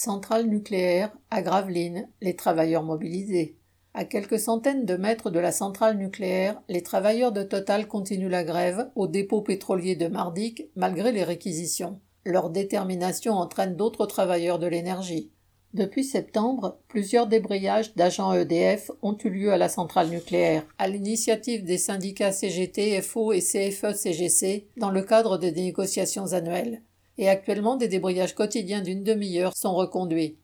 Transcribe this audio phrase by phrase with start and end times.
[0.00, 3.58] Centrale nucléaire, à Gravelines, les travailleurs mobilisés.
[3.94, 8.44] À quelques centaines de mètres de la centrale nucléaire, les travailleurs de Total continuent la
[8.44, 11.98] grève au dépôt pétrolier de Mardic malgré les réquisitions.
[12.24, 15.32] Leur détermination entraîne d'autres travailleurs de l'énergie.
[15.74, 21.64] Depuis septembre, plusieurs débrayages d'agents EDF ont eu lieu à la centrale nucléaire, à l'initiative
[21.64, 26.82] des syndicats CGT, FO et CFE-CGC dans le cadre des négociations annuelles
[27.18, 30.38] et actuellement des débrayages quotidiens d'une demi-heure sont reconduits.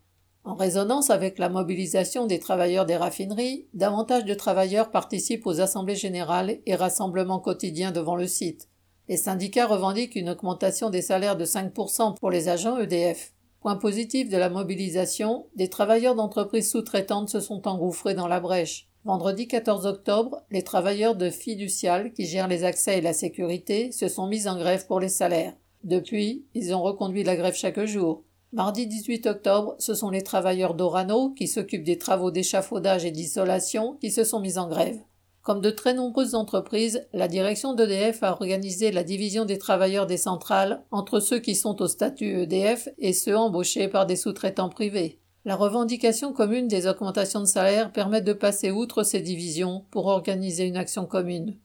[0.45, 5.97] En résonance avec la mobilisation des travailleurs des raffineries, davantage de travailleurs participent aux assemblées
[5.97, 8.69] générales et rassemblements quotidiens devant le site.
[9.09, 13.33] Les syndicats revendiquent une augmentation des salaires de 5% pour les agents EDF.
[13.61, 18.89] Point positif de la mobilisation, des travailleurs d'entreprises sous-traitantes se sont engouffrés dans la brèche.
[19.07, 24.09] Vendredi 14 octobre, les travailleurs de Fiducial, qui gèrent les accès et la sécurité, se
[24.09, 25.55] sont mis en grève pour les salaires.
[25.85, 28.25] Depuis, ils ont reconduit la grève chaque jour.
[28.53, 33.99] Mardi 18 octobre, ce sont les travailleurs d'Orano, qui s'occupent des travaux d'échafaudage et d'isolation,
[34.01, 34.99] qui se sont mis en grève.
[35.43, 40.17] Comme de très nombreuses entreprises, la direction d'EDF a organisé la division des travailleurs des
[40.17, 45.21] centrales entre ceux qui sont au statut EDF et ceux embauchés par des sous-traitants privés.
[45.45, 50.65] La revendication commune des augmentations de salaire permet de passer outre ces divisions pour organiser
[50.65, 51.59] une action commune.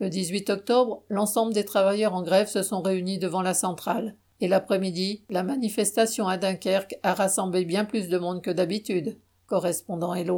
[0.00, 4.14] Le 18 octobre, l'ensemble des travailleurs en grève se sont réunis devant la centrale.
[4.40, 9.18] Et l'après-midi, la manifestation à Dunkerque a rassemblé bien plus de monde que d'habitude.
[9.46, 10.36] Correspondant Hello.